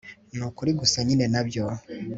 [0.37, 1.63] nukuri gusa nyine nabyo